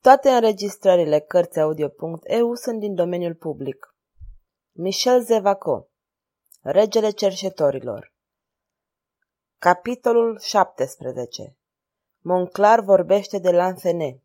Toate 0.00 0.30
înregistrările 0.30 1.18
Cărțiaudio.eu 1.18 2.54
sunt 2.54 2.80
din 2.80 2.94
domeniul 2.94 3.34
public. 3.34 3.94
Michel 4.72 5.22
Zevaco 5.22 5.88
Regele 6.60 7.10
cerșetorilor 7.10 8.14
Capitolul 9.58 10.38
17 10.38 11.56
Monclar 12.18 12.80
vorbește 12.80 13.38
de 13.38 13.50
Lanfene 13.50 14.22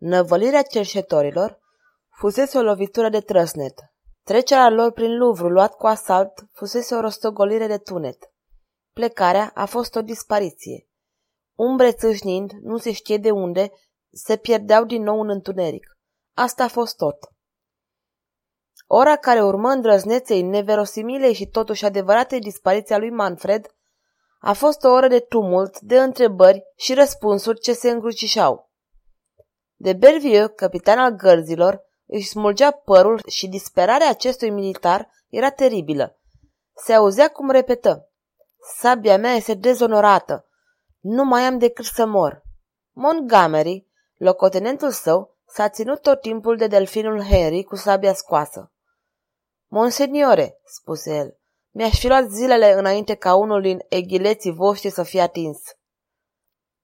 Năvălirea 0.00 0.62
cerșetorilor 0.62 1.60
fusese 2.08 2.58
o 2.58 2.62
lovitură 2.62 3.08
de 3.08 3.20
trăsnet. 3.20 3.74
Trecerea 4.24 4.68
lor 4.68 4.92
prin 4.92 5.16
Louvre, 5.16 5.48
luat 5.48 5.74
cu 5.74 5.86
asalt, 5.86 6.32
fusese 6.52 6.94
o 6.94 7.00
rostogolire 7.00 7.66
de 7.66 7.78
tunet. 7.78 8.32
Plecarea 8.92 9.50
a 9.54 9.64
fost 9.64 9.94
o 9.94 10.02
dispariție. 10.02 10.88
Umbre 11.54 11.92
țâșnind, 11.92 12.50
nu 12.62 12.76
se 12.76 12.92
știe 12.92 13.16
de 13.16 13.30
unde, 13.30 13.70
se 14.12 14.36
pierdeau 14.36 14.84
din 14.84 15.02
nou 15.02 15.20
în 15.20 15.28
întuneric. 15.30 15.98
Asta 16.36 16.64
a 16.64 16.68
fost 16.68 16.96
tot. 16.96 17.18
Ora 18.86 19.16
care 19.16 19.42
urmă 19.42 19.68
îndrăzneței 19.68 20.42
neverosimile 20.42 21.32
și 21.32 21.46
totuși 21.46 21.84
adevărate 21.84 22.38
dispariția 22.38 22.98
lui 22.98 23.10
Manfred 23.10 23.66
a 24.38 24.52
fost 24.52 24.84
o 24.84 24.88
oră 24.88 25.08
de 25.08 25.20
tumult, 25.20 25.80
de 25.80 26.00
întrebări 26.00 26.62
și 26.76 26.94
răspunsuri 26.94 27.60
ce 27.60 27.72
se 27.72 27.90
îngrucișau. 27.90 28.69
De 29.82 29.92
Bervieux, 29.92 30.52
capitan 30.56 30.98
al 30.98 31.10
gărzilor, 31.10 31.84
își 32.06 32.28
smulgea 32.28 32.70
părul 32.70 33.20
și 33.28 33.48
disperarea 33.48 34.08
acestui 34.08 34.50
militar 34.50 35.10
era 35.28 35.50
teribilă. 35.50 36.18
Se 36.76 36.92
auzea 36.92 37.28
cum 37.28 37.50
repetă. 37.50 38.08
Sabia 38.78 39.18
mea 39.18 39.32
este 39.32 39.54
dezonorată. 39.54 40.46
Nu 40.98 41.24
mai 41.24 41.42
am 41.42 41.58
decât 41.58 41.84
să 41.84 42.06
mor. 42.06 42.42
Montgomery, 42.92 43.86
locotenentul 44.16 44.90
său, 44.90 45.36
s-a 45.46 45.68
ținut 45.68 46.02
tot 46.02 46.20
timpul 46.20 46.56
de 46.56 46.66
delfinul 46.66 47.22
Henry 47.22 47.62
cu 47.62 47.76
sabia 47.76 48.14
scoasă. 48.14 48.72
Monseniore, 49.66 50.60
spuse 50.64 51.16
el, 51.16 51.38
mi-aș 51.70 51.98
fi 51.98 52.06
luat 52.06 52.28
zilele 52.28 52.72
înainte 52.72 53.14
ca 53.14 53.34
unul 53.34 53.60
din 53.60 53.84
eghileții 53.88 54.52
voștri 54.52 54.90
să 54.90 55.02
fie 55.02 55.20
atins. 55.20 55.58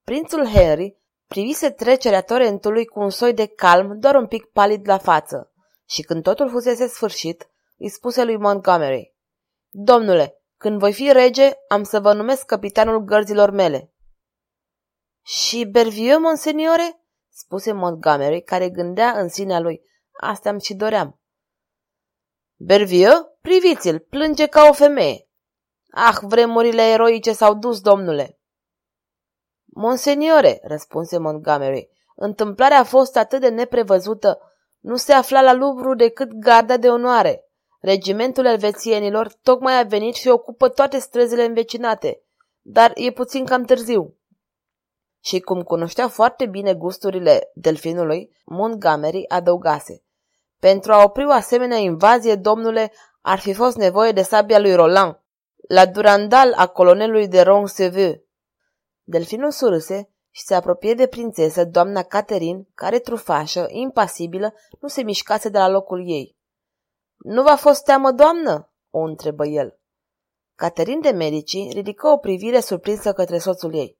Prințul 0.03 0.47
Henry 0.47 0.97
Privise 1.27 1.69
trecerea 1.69 2.21
torentului 2.21 2.85
cu 2.85 2.99
un 2.99 3.09
soi 3.09 3.33
de 3.33 3.45
calm, 3.45 3.99
doar 3.99 4.15
un 4.15 4.27
pic 4.27 4.45
palid 4.45 4.87
la 4.87 4.97
față. 4.97 5.51
Și 5.85 6.01
când 6.01 6.23
totul 6.23 6.49
fusese 6.49 6.87
sfârșit, 6.87 7.49
îi 7.77 7.89
spuse 7.89 8.23
lui 8.23 8.37
Montgomery. 8.37 9.15
Domnule, 9.69 10.41
când 10.57 10.79
voi 10.79 10.93
fi 10.93 11.11
rege, 11.11 11.51
am 11.67 11.83
să 11.83 11.99
vă 11.99 12.13
numesc 12.13 12.45
capitanul 12.45 12.99
gărzilor 12.99 13.49
mele. 13.49 13.93
Și 15.25 15.65
Bervieux, 15.65 16.19
monseniore? 16.19 17.01
spuse 17.29 17.71
Montgomery, 17.71 18.41
care 18.41 18.69
gândea 18.69 19.19
în 19.19 19.29
sinea 19.29 19.59
lui. 19.59 19.81
Asta 20.19 20.49
am 20.49 20.59
și 20.59 20.73
doream. 20.73 21.19
Bervieux? 22.55 23.25
Priviți-l, 23.41 23.99
plânge 23.99 24.45
ca 24.45 24.67
o 24.69 24.73
femeie. 24.73 25.27
Ah, 25.89 26.17
vremurile 26.21 26.81
eroice 26.81 27.33
s-au 27.33 27.53
dus, 27.53 27.81
domnule. 27.81 28.39
Monseniore, 29.79 30.59
răspunse 30.63 31.17
Montgomery, 31.17 31.89
întâmplarea 32.15 32.79
a 32.79 32.83
fost 32.83 33.17
atât 33.17 33.41
de 33.41 33.49
neprevăzută. 33.49 34.39
Nu 34.79 34.95
se 34.95 35.13
afla 35.13 35.41
la 35.41 35.53
Louvre 35.53 35.93
decât 35.95 36.31
garda 36.33 36.77
de 36.77 36.89
onoare. 36.89 37.45
Regimentul 37.79 38.45
elvețienilor 38.45 39.31
tocmai 39.43 39.79
a 39.79 39.83
venit 39.83 40.15
și 40.15 40.27
ocupă 40.27 40.69
toate 40.69 40.99
străzile 40.99 41.45
învecinate, 41.45 42.21
dar 42.61 42.91
e 42.95 43.11
puțin 43.11 43.45
cam 43.45 43.63
târziu. 43.63 44.15
Și 45.19 45.39
cum 45.39 45.61
cunoștea 45.61 46.07
foarte 46.07 46.45
bine 46.45 46.73
gusturile 46.73 47.51
delfinului, 47.53 48.35
Montgomery 48.45 49.29
adăugase. 49.29 50.03
Pentru 50.59 50.91
a 50.91 51.03
opri 51.03 51.25
o 51.25 51.31
asemenea 51.31 51.77
invazie, 51.77 52.35
domnule, 52.35 52.91
ar 53.21 53.39
fi 53.39 53.53
fost 53.53 53.75
nevoie 53.75 54.11
de 54.11 54.21
sabia 54.21 54.59
lui 54.59 54.75
Roland, 54.75 55.19
la 55.67 55.85
Durandal 55.85 56.53
a 56.55 56.67
colonelului 56.67 57.27
de 57.27 57.41
Ronceveux, 57.41 58.25
Delfinul 59.09 59.51
surâse 59.51 60.09
și 60.31 60.43
se 60.43 60.55
apropie 60.55 60.93
de 60.93 61.07
prințesă, 61.07 61.65
doamna 61.65 62.03
Caterin, 62.03 62.67
care 62.73 62.99
trufașă, 62.99 63.67
impasibilă, 63.69 64.53
nu 64.79 64.87
se 64.87 65.03
mișcase 65.03 65.49
de 65.49 65.57
la 65.57 65.67
locul 65.67 66.09
ei. 66.09 66.37
Nu 67.17 67.43
v-a 67.43 67.55
fost 67.55 67.83
teamă, 67.83 68.11
doamnă?" 68.11 68.71
o 68.89 68.99
întrebă 68.99 69.45
el. 69.45 69.79
Caterin 70.55 71.01
de 71.01 71.09
Medici 71.09 71.71
ridică 71.71 72.07
o 72.07 72.17
privire 72.17 72.59
surprinsă 72.59 73.13
către 73.13 73.37
soțul 73.37 73.73
ei. 73.73 73.99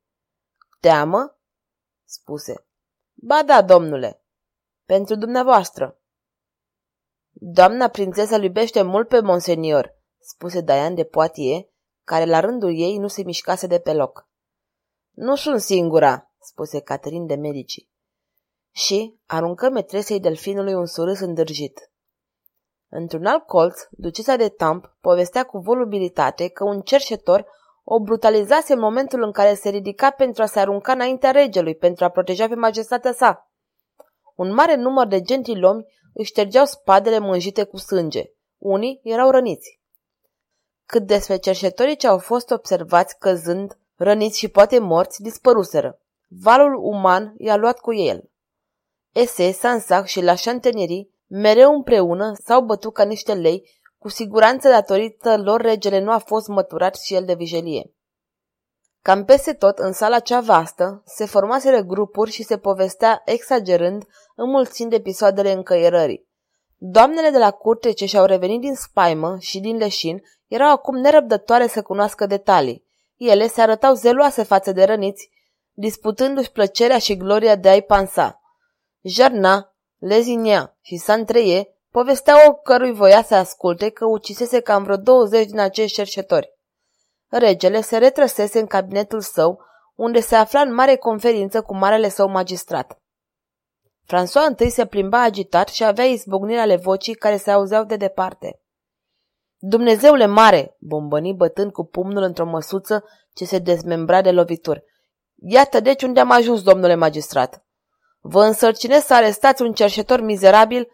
Teamă? 0.79 1.38
spuse. 2.06 2.67
Ba 3.13 3.44
da, 3.44 3.62
domnule, 3.62 4.23
pentru 4.85 5.16
dumneavoastră. 5.16 6.00
Doamna 7.29 7.88
prințesă 7.88 8.35
iubește 8.35 8.81
mult 8.81 9.07
pe 9.07 9.19
monsenior, 9.19 9.96
spuse 10.19 10.62
Diane 10.62 10.96
de 10.96 11.03
Poitiers, 11.03 11.66
care 12.03 12.25
la 12.25 12.40
rândul 12.40 12.79
ei 12.79 12.97
nu 12.97 13.07
se 13.07 13.23
mișcase 13.23 13.67
de 13.67 13.79
pe 13.79 13.94
loc. 13.94 14.28
Nu 15.17 15.35
sunt 15.35 15.61
singura, 15.61 16.31
spuse 16.39 16.79
Caterin 16.79 17.25
de 17.25 17.35
Medici. 17.35 17.88
Și 18.72 19.19
aruncă 19.25 19.69
metresei 19.69 20.19
delfinului 20.19 20.73
un 20.73 20.85
surâs 20.85 21.19
îndârjit. 21.19 21.91
Într-un 22.89 23.25
alt 23.25 23.45
colț, 23.45 23.79
ducesa 23.89 24.35
de 24.35 24.50
Tamp 24.50 24.95
povestea 25.01 25.44
cu 25.44 25.57
volubilitate 25.57 26.47
că 26.47 26.63
un 26.63 26.81
cerșetor 26.81 27.45
o 27.83 28.00
brutalizase 28.00 28.73
în 28.73 28.79
momentul 28.79 29.23
în 29.23 29.31
care 29.31 29.53
se 29.53 29.69
ridica 29.69 30.09
pentru 30.09 30.41
a 30.41 30.45
se 30.45 30.59
arunca 30.59 30.91
înaintea 30.91 31.31
regelui, 31.31 31.75
pentru 31.75 32.05
a 32.05 32.09
proteja 32.09 32.47
pe 32.47 32.55
majestatea 32.55 33.13
sa. 33.13 33.51
Un 34.35 34.53
mare 34.53 34.75
număr 34.75 35.07
de 35.07 35.22
gentilomi 35.22 35.85
își 36.13 36.29
ștergeau 36.29 36.66
spadele 36.66 37.19
mânjite 37.19 37.63
cu 37.63 37.78
sânge. 37.78 38.23
Unii 38.57 38.99
erau 39.03 39.29
răniți. 39.29 39.81
Cât 40.85 41.03
despre 41.03 41.38
cerșetorii 41.38 41.97
ce 41.97 42.07
au 42.07 42.17
fost 42.17 42.51
observați 42.51 43.17
căzând 43.17 43.78
răniți 43.97 44.38
și 44.38 44.47
poate 44.47 44.80
morți, 44.80 45.22
dispăruseră. 45.22 46.00
Valul 46.28 46.74
uman 46.81 47.34
i-a 47.38 47.56
luat 47.56 47.80
cu 47.80 47.94
el. 47.94 48.30
Ese, 49.12 49.52
Sansac 49.52 50.06
și 50.06 50.22
la 50.22 50.34
Chantenierie, 50.34 51.09
mereu 51.28 51.74
împreună, 51.74 52.31
s-au 52.46 52.62
bătut 52.62 52.94
ca 52.94 53.03
niște 53.03 53.34
lei, 53.34 53.69
cu 53.97 54.09
siguranță 54.09 54.69
datorită 54.69 55.38
lor 55.38 55.62
regele 55.62 56.00
nu 56.00 56.12
a 56.12 56.18
fost 56.18 56.47
măturat 56.47 56.96
și 56.96 57.13
el 57.13 57.25
de 57.25 57.34
vijelie. 57.34 57.91
Cam 59.02 59.25
peste 59.25 59.53
tot, 59.53 59.78
în 59.78 59.91
sala 59.91 60.19
cea 60.19 60.40
vastă, 60.40 61.02
se 61.06 61.25
formaseră 61.25 61.81
grupuri 61.81 62.31
și 62.31 62.44
se 62.44 62.58
povestea, 62.58 63.22
exagerând, 63.25 64.03
înmulțind 64.35 64.94
episoadele 64.94 65.52
încăierării. 65.52 66.28
Doamnele 66.78 67.29
de 67.29 67.38
la 67.38 67.52
curte 67.52 67.91
ce 67.91 68.06
și-au 68.06 68.25
revenit 68.25 68.62
din 68.62 68.75
spaimă 68.75 69.38
și 69.40 69.59
din 69.59 69.78
leșin 69.78 70.24
erau 70.47 70.72
acum 70.72 70.96
nerăbdătoare 70.97 71.68
să 71.68 71.81
cunoască 71.81 72.25
detalii. 72.25 72.86
Ele 73.17 73.47
se 73.47 73.61
arătau 73.61 73.94
zeloase 73.94 74.44
față 74.44 74.72
de 74.72 74.83
răniți, 74.83 75.29
disputându-și 75.72 76.51
plăcerea 76.51 76.97
și 76.97 77.17
gloria 77.17 77.55
de 77.55 77.69
a-i 77.69 77.81
pansa. 77.81 78.41
Jarna, 79.01 79.75
Lezinia 79.97 80.78
și 80.81 80.95
Santreie 80.95 81.78
povesteau 81.91 82.59
cărui 82.63 82.91
voia 82.91 83.23
să 83.23 83.35
asculte 83.35 83.89
că 83.89 84.05
ucisese 84.05 84.59
cam 84.59 84.83
vreo 84.83 84.95
20 84.97 85.47
din 85.47 85.59
acești 85.59 85.95
cerșetori. 85.95 86.50
Regele 87.28 87.81
se 87.81 87.97
retrăsese 87.97 88.59
în 88.59 88.66
cabinetul 88.66 89.22
său, 89.22 89.61
unde 89.95 90.19
se 90.19 90.35
afla 90.35 90.61
în 90.61 90.73
mare 90.73 90.95
conferință 90.95 91.61
cu 91.61 91.75
marele 91.75 92.09
său 92.09 92.29
magistrat. 92.29 92.99
François 94.07 94.59
I 94.59 94.69
se 94.69 94.85
plimba 94.85 95.22
agitat 95.22 95.67
și 95.67 95.84
avea 95.84 96.05
izbucnirea 96.05 96.61
ale 96.61 96.75
vocii 96.75 97.16
care 97.16 97.37
se 97.37 97.52
auzeau 97.52 97.84
de 97.84 97.96
departe. 97.96 98.61
Dumnezeule 99.59 100.25
mare, 100.25 100.75
bombăni 100.79 101.33
bătând 101.33 101.71
cu 101.71 101.85
pumnul 101.85 102.23
într-o 102.23 102.45
măsuță 102.45 103.03
ce 103.33 103.45
se 103.45 103.57
dezmembra 103.57 104.21
de 104.21 104.31
lovituri. 104.31 104.83
Iată 105.35 105.79
deci 105.79 106.03
unde 106.03 106.19
am 106.19 106.31
ajuns, 106.31 106.61
domnule 106.61 106.95
magistrat. 106.95 107.65
Vă 108.19 108.43
însărcinez 108.43 109.03
să 109.03 109.13
arestați 109.13 109.61
un 109.61 109.73
cerșetor 109.73 110.21
mizerabil, 110.21 110.87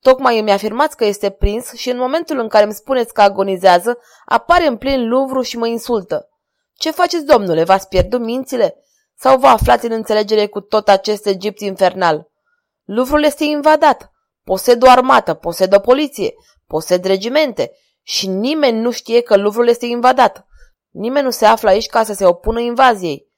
tocmai 0.00 0.38
îmi 0.38 0.52
afirmați 0.52 0.96
că 0.96 1.04
este 1.04 1.30
prins 1.30 1.72
și 1.72 1.90
în 1.90 1.96
momentul 1.98 2.38
în 2.38 2.48
care 2.48 2.64
îmi 2.64 2.72
spuneți 2.72 3.12
că 3.12 3.22
agonizează, 3.22 3.98
apare 4.24 4.66
în 4.66 4.76
plin 4.76 5.08
luvru 5.08 5.40
și 5.40 5.58
mă 5.58 5.66
insultă. 5.66 6.28
Ce 6.74 6.90
faceți, 6.90 7.24
domnule? 7.24 7.64
V-ați 7.64 7.88
pierdut 7.88 8.20
mințile? 8.20 8.76
Sau 9.14 9.38
vă 9.38 9.46
aflați 9.46 9.86
în 9.86 9.92
înțelegere 9.92 10.46
cu 10.46 10.60
tot 10.60 10.88
acest 10.88 11.26
Egipt 11.26 11.60
infernal? 11.60 12.30
Luvrul 12.84 13.24
este 13.24 13.44
invadat. 13.44 14.10
Posed 14.44 14.82
o 14.82 14.88
armată, 14.88 15.34
posed 15.34 15.74
o 15.74 15.78
poliție, 15.78 16.34
posed 16.66 17.04
regimente 17.04 17.72
și 18.02 18.28
nimeni 18.28 18.80
nu 18.80 18.90
știe 18.90 19.20
că 19.20 19.36
Luvrul 19.36 19.68
este 19.68 19.86
invadat. 19.86 20.46
Nimeni 20.90 21.24
nu 21.24 21.30
se 21.30 21.46
află 21.46 21.68
aici 21.68 21.86
ca 21.86 22.02
să 22.02 22.12
se 22.12 22.24
opună 22.24 22.60
invaziei. 22.60 23.30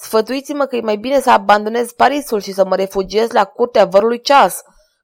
Sfătuiți-mă 0.00 0.64
că 0.64 0.76
e 0.76 0.80
mai 0.80 0.96
bine 0.96 1.20
să 1.20 1.30
abandonez 1.30 1.92
Parisul 1.92 2.40
și 2.40 2.52
să 2.52 2.64
mă 2.64 2.76
refugiez 2.76 3.30
la 3.30 3.44
curtea 3.44 3.84
vărului 3.84 4.20
Charles, 4.20 4.62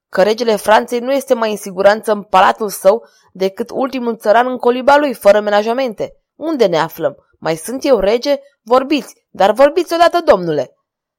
că 0.08 0.22
regele 0.22 0.56
Franței 0.56 0.98
nu 0.98 1.12
este 1.12 1.34
mai 1.34 1.50
în 1.50 1.56
siguranță 1.56 2.12
în 2.12 2.22
palatul 2.22 2.68
său 2.68 3.06
decât 3.32 3.70
ultimul 3.72 4.16
țăran 4.16 4.46
în 4.46 4.56
coliba 4.56 4.96
lui, 4.96 5.14
fără 5.14 5.40
menajamente. 5.40 6.12
Unde 6.34 6.66
ne 6.66 6.78
aflăm? 6.78 7.16
Mai 7.38 7.56
sunt 7.56 7.84
eu 7.84 7.98
rege? 7.98 8.38
Vorbiți, 8.62 9.26
dar 9.30 9.52
vorbiți 9.52 9.94
odată, 9.94 10.20
domnule!" 10.24 10.74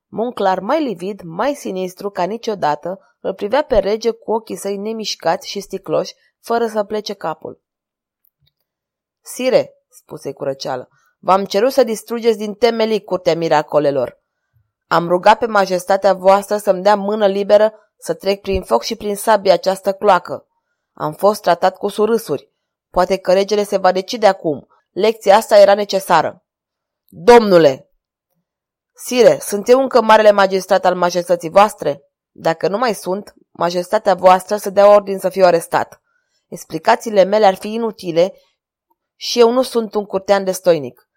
Monclar, 0.08 0.60
mai 0.60 0.84
livid, 0.84 1.22
mai 1.24 1.54
sinistru 1.54 2.10
ca 2.10 2.24
niciodată, 2.24 3.00
îl 3.20 3.34
privea 3.34 3.62
pe 3.62 3.78
rege 3.78 4.12
cu 4.12 4.32
ochii 4.32 4.56
săi 4.56 4.78
nemișcați 4.78 5.50
și 5.50 5.60
sticloși, 5.60 6.14
fără 6.42 6.68
să 6.68 6.84
plece 6.84 7.14
capul. 7.14 7.64
Sire, 9.34 9.74
spuse 9.90 10.34
cu 10.34 10.44
răceală, 10.44 10.90
v-am 11.20 11.46
cerut 11.46 11.72
să 11.72 11.84
distrugeți 11.84 12.38
din 12.38 12.54
temelii 12.54 13.04
curtea 13.04 13.36
miracolelor. 13.36 14.24
Am 14.88 15.08
rugat 15.08 15.38
pe 15.38 15.46
majestatea 15.46 16.14
voastră 16.14 16.58
să-mi 16.58 16.84
dea 16.84 16.96
mână 16.96 17.28
liberă 17.28 17.74
să 17.98 18.14
trec 18.14 18.42
prin 18.42 18.64
foc 18.64 18.84
și 18.84 18.96
prin 18.96 19.16
sabie 19.16 19.52
această 19.52 19.94
cloacă. 19.94 20.48
Am 20.94 21.14
fost 21.14 21.42
tratat 21.42 21.78
cu 21.78 21.88
surâsuri. 21.88 22.52
Poate 22.90 23.18
că 23.18 23.34
regele 23.34 23.64
se 23.64 23.78
va 23.78 23.92
decide 23.92 24.28
acum. 24.28 24.68
Lecția 24.92 25.36
asta 25.36 25.58
era 25.58 25.74
necesară. 25.74 26.46
Domnule! 27.08 27.90
Sire, 28.94 29.38
sunt 29.42 29.70
eu 29.70 29.80
încă 29.80 30.02
marele 30.02 30.32
magistrat 30.32 30.86
al 30.86 30.96
majestății 30.96 31.50
voastre? 31.50 32.02
Dacă 32.32 32.68
nu 32.68 32.78
mai 32.78 32.94
sunt, 32.94 33.34
majestatea 33.52 34.14
voastră 34.14 34.56
să 34.56 34.70
dea 34.70 34.94
ordin 34.94 35.20
să 35.20 35.30
fiu 35.30 35.46
arestat. 35.46 36.02
Explicațiile 36.48 37.24
mele 37.24 37.46
ar 37.46 37.56
fi 37.56 37.74
inutile 37.74 38.34
și 39.16 39.40
eu 39.40 39.52
nu 39.52 39.62
sunt 39.62 39.94
un 39.94 40.06
curtean 40.06 40.44
destoinic. 40.44 41.10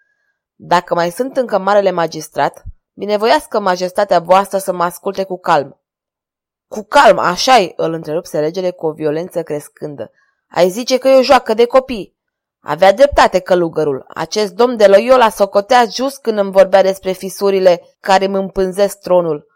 Dacă 0.55 0.95
mai 0.95 1.11
sunt 1.11 1.37
încă 1.37 1.59
marele 1.59 1.91
magistrat, 1.91 2.62
binevoiască 2.95 3.61
majestatea 3.61 4.19
voastră 4.19 4.59
să 4.59 4.73
mă 4.73 4.83
asculte 4.85 5.25
cu 5.25 5.39
calm. 5.39 5.81
Cu 6.69 6.83
calm, 6.83 7.19
așa-i, 7.19 7.73
îl 7.77 7.93
întrerupse 7.93 8.39
regele 8.39 8.71
cu 8.71 8.87
o 8.87 8.93
violență 8.93 9.43
crescândă. 9.43 10.11
Ai 10.49 10.69
zice 10.69 10.99
că 10.99 11.09
e 11.09 11.19
o 11.19 11.23
joacă 11.23 11.55
de 11.55 11.65
copii. 11.65 12.17
Avea 12.61 12.93
dreptate 12.93 13.39
călugărul. 13.39 14.05
Acest 14.09 14.53
domn 14.53 14.77
de 14.77 14.87
Loyola 14.87 15.29
socotea 15.29 15.85
just 15.91 16.21
când 16.21 16.39
îmi 16.39 16.50
vorbea 16.50 16.83
despre 16.83 17.12
fisurile 17.12 17.97
care 18.00 18.25
îmi 18.25 18.37
împânzesc 18.37 18.99
tronul. 18.99 19.47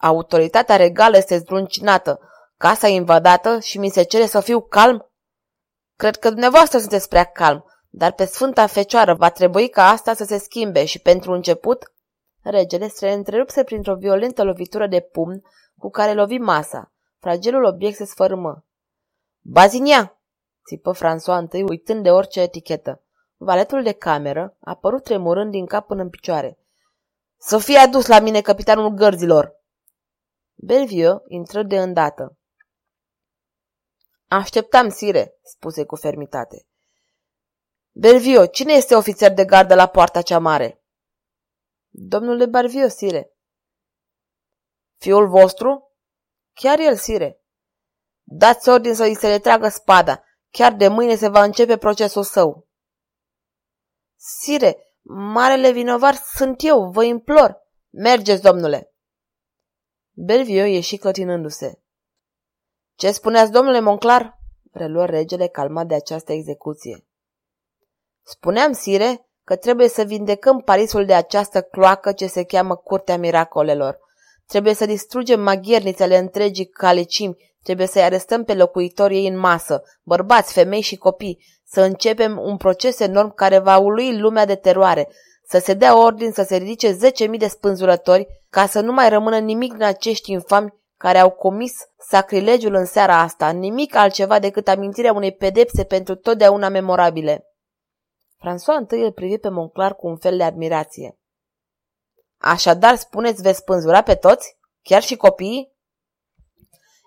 Autoritatea 0.00 0.76
regală 0.76 1.16
este 1.16 1.36
zdruncinată, 1.36 2.20
casa 2.56 2.88
invadată 2.88 3.58
și 3.58 3.78
mi 3.78 3.88
se 3.88 4.02
cere 4.02 4.26
să 4.26 4.40
fiu 4.40 4.60
calm? 4.60 5.11
Cred 6.02 6.16
că 6.16 6.28
dumneavoastră 6.28 6.78
sunteți 6.78 7.08
prea 7.08 7.24
calm, 7.24 7.64
dar 7.90 8.12
pe 8.12 8.24
Sfânta 8.24 8.66
Fecioară 8.66 9.14
va 9.14 9.30
trebui 9.30 9.68
ca 9.68 9.88
asta 9.88 10.14
să 10.14 10.24
se 10.24 10.38
schimbe 10.38 10.84
și 10.84 10.98
pentru 10.98 11.32
început... 11.32 11.92
Regele 12.40 12.88
se 12.88 13.10
întrerupse 13.10 13.64
printr-o 13.64 13.94
violentă 13.94 14.42
lovitură 14.42 14.86
de 14.86 15.00
pumn 15.00 15.42
cu 15.78 15.90
care 15.90 16.12
lovi 16.12 16.38
masa. 16.38 16.92
Fragilul 17.18 17.64
obiect 17.64 17.96
se 17.96 18.04
sfărâmă. 18.04 18.64
Bazinia! 19.40 20.20
țipă 20.66 20.92
François 20.94 21.38
întâi, 21.38 21.62
uitând 21.62 22.02
de 22.02 22.10
orice 22.10 22.40
etichetă. 22.40 23.02
Valetul 23.36 23.82
de 23.82 23.92
cameră 23.92 24.56
a 24.60 24.74
părut 24.74 25.02
tremurând 25.02 25.50
din 25.50 25.66
cap 25.66 25.86
până 25.86 26.02
în 26.02 26.10
picioare. 26.10 26.58
Să 27.38 27.58
fie 27.58 27.78
adus 27.78 28.06
la 28.06 28.20
mine 28.20 28.40
capitanul 28.40 28.88
gărzilor! 28.88 29.60
Belvieu 30.54 31.24
intră 31.28 31.62
de 31.62 31.78
îndată. 31.78 32.36
Așteptam, 34.32 34.88
sire, 34.88 35.38
spuse 35.42 35.84
cu 35.84 35.96
fermitate. 35.96 36.66
Belvio, 37.90 38.46
cine 38.46 38.72
este 38.72 38.94
ofițer 38.94 39.32
de 39.32 39.44
gardă 39.44 39.74
la 39.74 39.86
poarta 39.86 40.22
cea 40.22 40.38
mare? 40.38 40.84
Domnule 41.88 42.46
Barvio, 42.46 42.88
sire. 42.88 43.32
Fiul 44.96 45.28
vostru? 45.28 45.90
Chiar 46.52 46.78
el, 46.78 46.96
sire. 46.96 47.42
Dați 48.22 48.68
ordin 48.68 48.94
să 48.94 49.04
îi 49.04 49.16
se 49.16 49.28
retragă 49.28 49.68
spada. 49.68 50.24
Chiar 50.50 50.72
de 50.72 50.88
mâine 50.88 51.16
se 51.16 51.28
va 51.28 51.42
începe 51.42 51.76
procesul 51.76 52.24
său. 52.24 52.68
Sire, 54.16 54.76
marele 55.02 55.72
vinovat 55.72 56.14
sunt 56.14 56.56
eu, 56.58 56.90
vă 56.90 57.04
implor. 57.04 57.68
Mergeți, 57.90 58.42
domnule. 58.42 58.94
Belvio 60.10 60.64
ieși 60.64 60.96
clătinându-se. 60.96 61.82
Ce 62.94 63.10
spuneați, 63.10 63.50
domnule 63.50 63.80
Monclar? 63.80 64.38
Reluă 64.72 65.06
regele 65.06 65.46
calmat 65.46 65.86
de 65.86 65.94
această 65.94 66.32
execuție. 66.32 67.04
Spuneam, 68.22 68.72
sire, 68.72 69.26
că 69.44 69.56
trebuie 69.56 69.88
să 69.88 70.02
vindecăm 70.02 70.60
Parisul 70.60 71.04
de 71.04 71.14
această 71.14 71.62
cloacă 71.62 72.12
ce 72.12 72.26
se 72.26 72.44
cheamă 72.44 72.76
Curtea 72.76 73.18
Miracolelor. 73.18 73.98
Trebuie 74.46 74.74
să 74.74 74.86
distrugem 74.86 75.40
maghiernițele 75.40 76.18
întregii 76.18 76.66
calecimi, 76.66 77.36
trebuie 77.62 77.86
să-i 77.86 78.02
arestăm 78.02 78.44
pe 78.44 78.54
locuitorii 78.54 79.18
ei 79.18 79.26
în 79.26 79.38
masă, 79.38 79.82
bărbați, 80.02 80.52
femei 80.52 80.80
și 80.80 80.96
copii, 80.96 81.44
să 81.64 81.80
începem 81.80 82.38
un 82.38 82.56
proces 82.56 83.00
enorm 83.00 83.34
care 83.34 83.58
va 83.58 83.78
ului 83.78 84.18
lumea 84.18 84.44
de 84.44 84.54
teroare, 84.54 85.08
să 85.46 85.58
se 85.58 85.74
dea 85.74 85.98
ordin 85.98 86.32
să 86.32 86.42
se 86.42 86.56
ridice 86.56 86.96
10.000 86.96 87.38
de 87.38 87.46
spânzurători 87.46 88.26
ca 88.50 88.66
să 88.66 88.80
nu 88.80 88.92
mai 88.92 89.08
rămână 89.08 89.38
nimic 89.38 89.72
din 89.72 89.82
acești 89.82 90.32
infami 90.32 90.81
care 91.02 91.18
au 91.18 91.30
comis 91.30 91.72
sacrilegiul 91.98 92.74
în 92.74 92.84
seara 92.84 93.18
asta, 93.18 93.50
nimic 93.50 93.94
altceva 93.94 94.38
decât 94.38 94.68
amintirea 94.68 95.12
unei 95.12 95.32
pedepse 95.32 95.84
pentru 95.84 96.14
totdeauna 96.14 96.68
memorabile. 96.68 97.46
François 98.36 98.78
întâi 98.78 99.02
îl 99.02 99.12
privi 99.12 99.38
pe 99.38 99.48
Monclar 99.48 99.94
cu 99.94 100.06
un 100.06 100.16
fel 100.16 100.36
de 100.36 100.42
admirație. 100.42 101.18
Așadar, 102.38 102.94
spuneți, 102.94 103.42
veți 103.42 103.58
spânzura 103.58 104.02
pe 104.02 104.14
toți? 104.14 104.58
Chiar 104.82 105.02
și 105.02 105.16
copiii? 105.16 105.72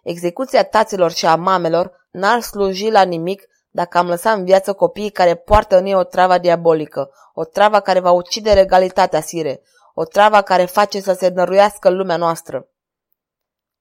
Execuția 0.03 0.63
taților 0.63 1.11
și 1.11 1.25
a 1.25 1.35
mamelor 1.35 2.07
n-ar 2.11 2.41
sluji 2.41 2.89
la 2.89 3.01
nimic 3.01 3.43
dacă 3.69 3.97
am 3.97 4.07
lăsat 4.07 4.37
în 4.37 4.45
viață 4.45 4.73
copiii 4.73 5.09
care 5.09 5.35
poartă 5.35 5.77
în 5.77 5.85
ei 5.85 5.95
o 5.95 6.03
travă 6.03 6.37
diabolică, 6.37 7.09
o 7.33 7.43
travă 7.43 7.79
care 7.79 7.99
va 7.99 8.11
ucide 8.11 8.53
regalitatea 8.53 9.21
sire, 9.21 9.61
o 9.93 10.03
travă 10.03 10.41
care 10.41 10.65
face 10.65 10.99
să 10.99 11.13
se 11.13 11.27
năruiască 11.27 11.89
lumea 11.89 12.17
noastră. 12.17 12.69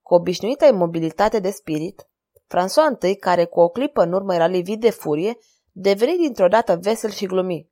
Cu 0.05 0.13
obișnuită 0.13 0.65
imobilitate 0.65 1.39
de 1.39 1.49
spirit, 1.49 2.07
François 2.47 3.01
I, 3.01 3.15
care 3.15 3.45
cu 3.45 3.59
o 3.59 3.69
clipă 3.69 4.01
în 4.01 4.13
urmă 4.13 4.33
era 4.33 4.47
livid 4.47 4.79
de 4.79 4.89
furie, 4.89 5.37
deveni 5.71 6.17
dintr-o 6.17 6.47
dată 6.47 6.75
vesel 6.75 7.09
și 7.09 7.25
glumi. 7.25 7.69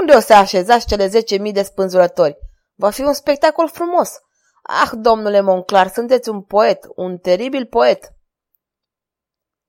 Unde 0.00 0.14
o 0.14 0.20
să 0.20 0.34
așezați 0.34 0.86
cele 0.86 1.06
zece 1.06 1.36
mii 1.36 1.52
de 1.52 1.62
spânzurători? 1.62 2.36
Va 2.74 2.90
fi 2.90 3.00
un 3.00 3.12
spectacol 3.12 3.68
frumos. 3.68 4.10
Ah, 4.62 4.90
domnule 4.92 5.40
Monclar, 5.40 5.88
sunteți 5.88 6.28
un 6.28 6.42
poet, 6.42 6.86
un 6.94 7.18
teribil 7.18 7.66
poet. 7.66 8.12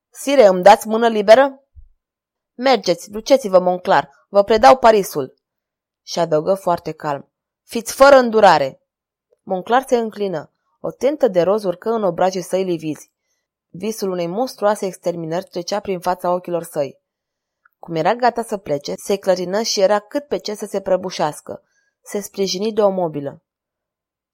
Sire, 0.10 0.46
îmi 0.46 0.64
dați 0.64 0.88
mână 0.88 1.08
liberă? 1.08 1.64
Mergeți, 2.58 3.10
duceți-vă, 3.10 3.60
Monclar, 3.60 4.10
vă 4.30 4.44
predau 4.44 4.78
Parisul. 4.78 5.34
Și 6.06 6.20
adăugă 6.20 6.54
foarte 6.54 6.92
calm. 6.92 7.32
Fiți 7.64 7.94
fără 7.94 8.16
îndurare. 8.16 8.82
Monclar 9.42 9.84
se 9.88 9.98
înclină. 9.98 10.52
O 10.80 10.92
tentă 10.92 11.28
de 11.28 11.42
roz 11.42 11.64
urcă 11.64 11.90
în 11.90 12.04
obrajii 12.04 12.42
săi 12.42 12.64
livizi. 12.64 13.12
Visul 13.70 14.12
unei 14.12 14.28
monstruoase 14.28 14.86
exterminări 14.86 15.46
trecea 15.46 15.80
prin 15.80 16.00
fața 16.00 16.34
ochilor 16.34 16.64
săi. 16.64 17.00
Cum 17.80 17.96
era 17.96 18.16
gata 18.16 18.44
să 18.44 18.58
plece, 18.58 18.94
se 18.96 19.18
clărină 19.18 19.62
și 19.62 19.82
era 19.82 20.00
cât 20.00 20.28
pe 20.28 20.38
ce 20.38 20.54
să 20.54 20.66
se 20.66 20.82
prăbușească. 20.82 21.64
Se 22.02 22.20
sprijini 22.20 22.74
de 22.74 22.82
o 22.82 22.90
mobilă. 22.90 23.44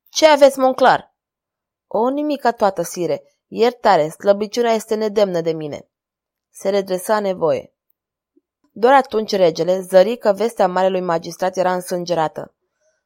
Ce 0.10 0.28
aveți, 0.28 0.60
Monclar?" 0.60 1.16
O, 1.88 2.10
nimica 2.10 2.52
toată, 2.52 2.82
sire. 2.82 3.24
Iertare, 3.48 4.10
slăbiciunea 4.10 4.74
este 4.74 4.96
nedemnă 4.96 5.42
de 5.42 5.52
mine." 5.52 5.88
Se 6.50 6.70
redresa 6.70 7.20
nevoie. 7.20 7.74
Doar 8.72 8.94
atunci 8.94 9.32
regele 9.32 9.82
zări 9.82 10.18
că 10.18 10.34
vestea 10.34 10.68
marelui 10.68 11.02
magistrat 11.02 11.58
era 11.58 11.74
însângerată. 11.74 12.56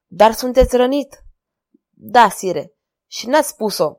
Dar 0.06 0.32
sunteți 0.32 0.76
rănit?" 0.76 1.24
Da, 1.90 2.30
sire. 2.30 2.77
Și 3.08 3.28
n-ați 3.28 3.48
spus-o. 3.50 3.98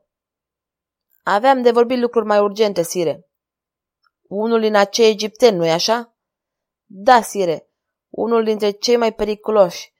Aveam 1.22 1.62
de 1.62 1.70
vorbit 1.70 1.98
lucruri 1.98 2.26
mai 2.26 2.40
urgente, 2.40 2.82
sire. 2.82 3.28
Unul 4.22 4.60
din 4.60 4.74
acei 4.74 5.10
egipteni, 5.10 5.56
nu-i 5.56 5.70
așa? 5.70 6.16
Da, 6.84 7.22
sire. 7.22 7.70
Unul 8.08 8.44
dintre 8.44 8.70
cei 8.70 8.96
mai 8.96 9.14
periculoși. 9.14 9.92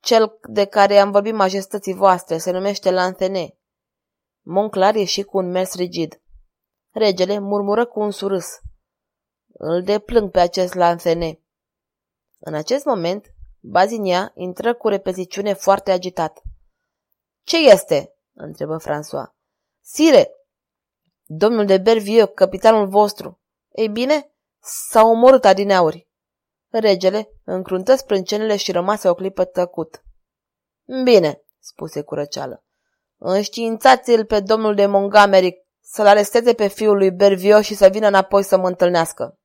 Cel 0.00 0.38
de 0.42 0.64
care 0.64 0.98
am 0.98 1.10
vorbit 1.10 1.34
majestății 1.34 1.94
voastre 1.94 2.38
se 2.38 2.50
numește 2.50 2.90
Lanthene. 2.90 3.58
Monclar 4.40 4.94
ieși 4.94 5.22
cu 5.22 5.36
un 5.36 5.50
mers 5.50 5.74
rigid. 5.74 6.20
Regele 6.90 7.38
murmură 7.38 7.86
cu 7.86 8.00
un 8.00 8.10
surâs. 8.10 8.46
Îl 9.52 9.82
deplâng 9.82 10.30
pe 10.30 10.40
acest 10.40 10.74
Lanthene. 10.74 11.40
În 12.38 12.54
acest 12.54 12.84
moment, 12.84 13.34
Bazinia 13.60 14.32
intră 14.34 14.74
cu 14.74 14.88
repeziciune 14.88 15.52
foarte 15.52 15.90
agitat. 15.90 16.42
Ce 17.42 17.56
este?" 17.56 18.13
Întrebă 18.34 18.76
François. 18.80 19.32
Sire, 19.80 20.30
domnul 21.24 21.66
de 21.66 21.78
Bervieu, 21.78 22.26
capitanul 22.26 22.88
vostru. 22.88 23.40
Ei 23.72 23.88
bine, 23.88 24.32
s-a 24.60 25.02
omorât 25.02 25.44
adineauri. 25.44 26.08
Regele 26.68 27.30
încruntă 27.44 27.94
sprâncenele 27.94 28.56
și 28.56 28.72
rămase 28.72 29.08
o 29.08 29.14
clipă 29.14 29.44
tăcut. 29.44 30.02
Bine, 31.04 31.42
spuse 31.58 32.02
cu 32.02 32.14
răceală. 32.14 32.64
Înștiințați-l 33.16 34.24
pe 34.24 34.40
domnul 34.40 34.74
de 34.74 34.86
Montgomery 34.86 35.66
să-l 35.80 36.06
aresteze 36.06 36.54
pe 36.54 36.66
fiul 36.66 36.96
lui 36.96 37.10
Bervio 37.10 37.60
și 37.60 37.74
să 37.74 37.88
vină 37.88 38.06
înapoi 38.06 38.42
să 38.42 38.56
mă 38.58 38.68
întâlnească. 38.68 39.38